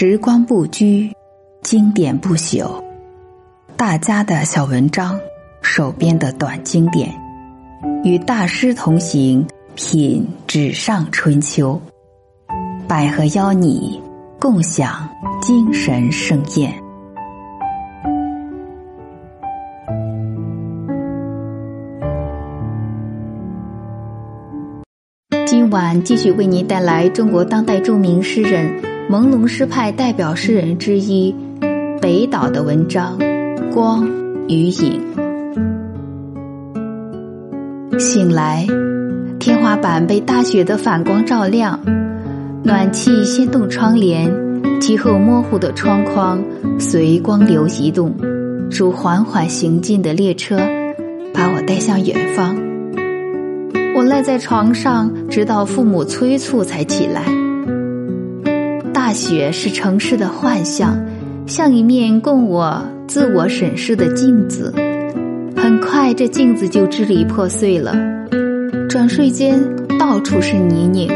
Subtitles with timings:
[0.00, 1.12] 时光不居，
[1.60, 2.80] 经典不朽。
[3.76, 5.18] 大家的小文章，
[5.60, 7.12] 手边的短经典，
[8.04, 11.82] 与大师同行，品纸上春秋。
[12.86, 14.00] 百合邀你
[14.38, 15.08] 共享
[15.42, 16.72] 精神盛宴。
[25.44, 28.87] 今晚继续为您带来中国当代著名诗人。
[29.10, 31.34] 朦胧诗派代表诗人之一，
[31.98, 33.18] 北岛的文章
[33.72, 34.06] 《光
[34.48, 35.00] 与影》。
[37.98, 38.66] 醒来，
[39.38, 41.80] 天花板被大雪的反光照亮，
[42.62, 44.30] 暖气掀动窗帘，
[44.78, 46.44] 其后模糊的窗框
[46.78, 48.14] 随光流移动，
[48.70, 50.58] 如缓缓行进的列车，
[51.32, 52.54] 把我带向远方。
[53.96, 57.22] 我赖在床上，直到父母催促才起来。
[58.98, 60.98] 大雪是城市的幻象，
[61.46, 64.74] 像一面供我自我审视的镜子。
[65.56, 67.94] 很快，这镜子就支离破碎了。
[68.88, 69.56] 转瞬间，
[70.00, 71.08] 到处是泥泞。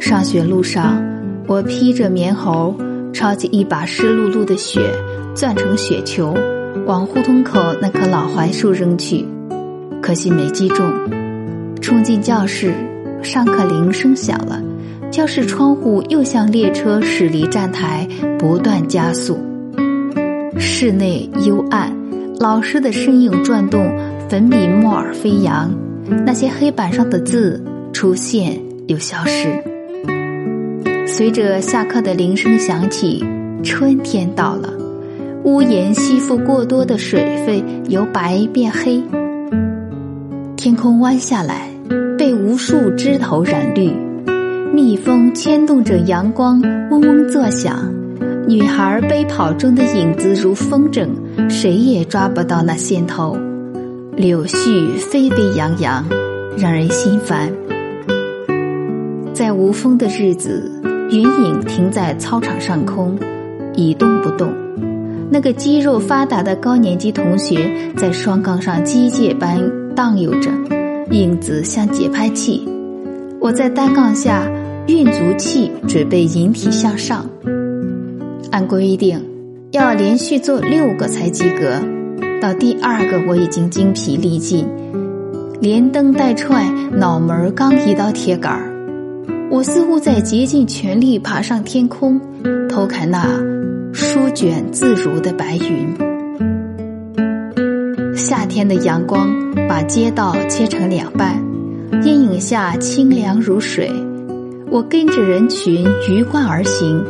[0.00, 1.00] 上学路上，
[1.46, 2.74] 我披着棉猴，
[3.12, 4.80] 抄起一把湿漉漉的雪，
[5.36, 6.36] 攥成雪球，
[6.84, 9.24] 往胡同口那棵老槐树扔去。
[10.02, 10.84] 可惜没击中。
[11.80, 12.74] 冲进教室，
[13.22, 14.60] 上课铃声响了。
[15.14, 18.04] 教室窗户又像列车驶离站台，
[18.36, 19.38] 不断加速。
[20.58, 21.96] 室内幽暗，
[22.40, 23.88] 老师的身影转动，
[24.28, 25.72] 粉笔墨儿飞扬，
[26.26, 27.62] 那些黑板上的字
[27.92, 29.46] 出现又消失。
[31.06, 33.24] 随着下课的铃声响起，
[33.62, 34.68] 春天到了，
[35.44, 39.00] 屋檐吸附过多的水分，由白变黑。
[40.56, 41.68] 天空弯下来，
[42.18, 43.92] 被无数枝头染绿。
[44.74, 47.88] 蜜蜂牵动着阳光，嗡嗡作响。
[48.48, 51.08] 女孩背跑中的影子如风筝，
[51.48, 53.38] 谁也抓不到那线头。
[54.16, 56.04] 柳絮飞飞扬扬，
[56.58, 57.52] 让人心烦。
[59.32, 60.68] 在无风的日子，
[61.08, 63.16] 云影停在操场上空，
[63.74, 64.52] 一动不动。
[65.30, 69.56] 那个肌肉发达的高年级同学在双杠上机械般
[69.94, 70.50] 荡悠着，
[71.12, 72.68] 影子像节拍器。
[73.38, 74.42] 我在单杠下。
[74.86, 77.26] 运足气，准备引体向上。
[78.50, 79.18] 按规定，
[79.70, 81.80] 要连续做六个才及格。
[82.40, 84.68] 到第二个，我已经精疲力尽，
[85.58, 88.70] 连蹬带踹，脑门刚移到铁杆儿。
[89.50, 92.20] 我似乎在竭尽全力爬上天空，
[92.68, 93.24] 偷看那
[93.94, 95.88] 舒卷自如的白云。
[98.14, 99.30] 夏天的阳光
[99.66, 101.42] 把街道切成两半，
[102.02, 103.90] 阴影下清凉如水。
[104.74, 107.00] 我跟着人群鱼贯而行，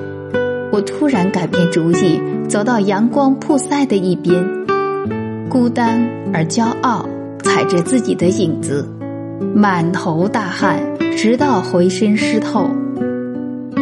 [0.71, 4.45] 我突然改变主意，走到阳光曝晒的一边，
[5.49, 7.09] 孤单而骄傲，
[7.43, 8.87] 踩着自己的影子，
[9.55, 10.79] 满头大汗，
[11.17, 12.69] 直到浑身湿透。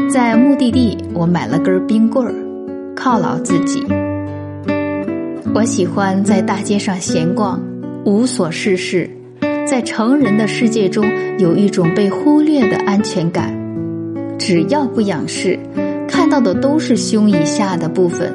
[0.09, 2.32] 在目的地，我买了根冰棍儿，
[2.94, 3.84] 犒劳自己。
[5.53, 7.60] 我喜欢在大街上闲逛，
[8.04, 9.10] 无所事事，
[9.66, 11.04] 在成人的世界中
[11.41, 13.60] 有一种被忽略的安全感。
[14.44, 15.56] 只要不仰视，
[16.08, 18.34] 看到的都是胸以下的部分，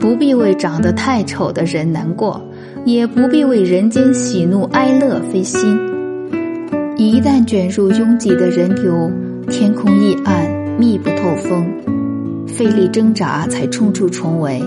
[0.00, 2.42] 不必为长得太丑的人难过，
[2.86, 5.78] 也不必为人间喜怒哀乐费心。
[6.96, 9.12] 一旦卷入拥挤的人流，
[9.50, 11.66] 天空一暗，密不透风，
[12.46, 14.58] 费力挣扎才冲出重围。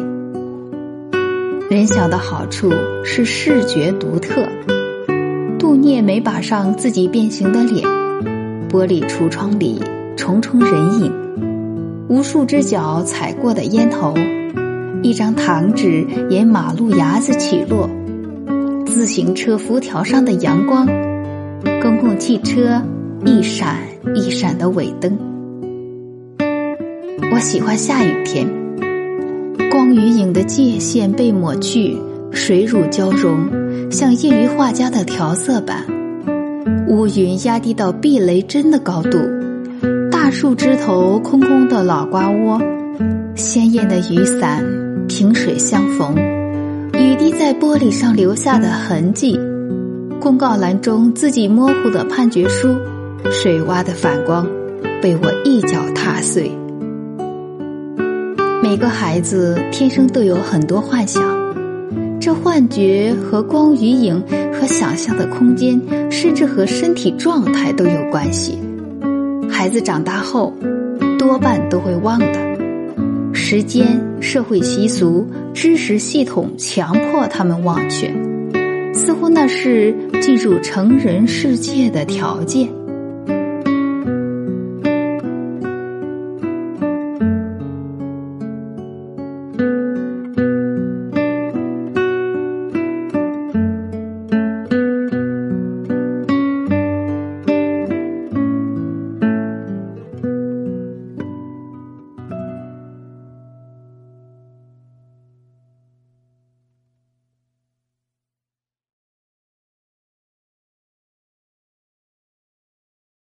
[1.67, 2.71] 人小的好处
[3.03, 4.43] 是视觉独特，
[5.57, 7.83] 杜聂没把上自己变形的脸，
[8.69, 9.81] 玻璃橱窗里。
[10.15, 11.11] 重重人影，
[12.07, 14.13] 无数只脚踩过的烟头，
[15.03, 17.89] 一张糖纸沿马路牙子起落，
[18.85, 20.87] 自行车辐条上的阳光，
[21.81, 22.81] 公共汽车
[23.25, 23.77] 一闪
[24.15, 25.17] 一闪的尾灯。
[27.33, 28.47] 我喜欢下雨天，
[29.69, 31.97] 光与影的界限被抹去，
[32.31, 35.85] 水乳交融，像业余画家的调色板。
[36.87, 39.19] 乌云压低到避雷针的高度。
[40.25, 42.59] 大树枝头空空的老瓜窝，
[43.35, 44.65] 鲜艳的雨伞，
[45.07, 46.15] 萍水相逢，
[46.93, 49.39] 雨滴在玻璃上留下的痕迹，
[50.19, 52.75] 公告栏中自己模糊的判决书，
[53.29, 54.47] 水洼的反光，
[54.99, 56.51] 被我一脚踏碎。
[58.63, 61.21] 每个孩子天生都有很多幻想，
[62.19, 64.19] 这幻觉和光与影，
[64.59, 65.79] 和想象的空间，
[66.09, 68.57] 甚至和身体状态都有关系。
[69.65, 70.53] 孩子长大后，
[71.17, 73.33] 多半都会忘的。
[73.33, 78.13] 时间、社会习俗、知识系统强迫他们忘却，
[78.93, 79.91] 似乎那是
[80.21, 82.69] 进入成人世界的条件。